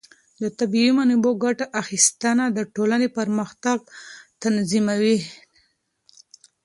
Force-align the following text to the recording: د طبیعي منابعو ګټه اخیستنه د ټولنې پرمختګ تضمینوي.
د 0.41 0.43
طبیعي 0.59 0.91
منابعو 0.97 1.39
ګټه 1.43 1.65
اخیستنه 1.81 2.45
د 2.51 2.59
ټولنې 2.75 3.07
پرمختګ 3.17 3.77
تضمینوي. 4.41 5.17